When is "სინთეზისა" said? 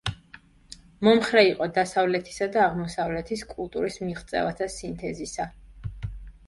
4.81-5.49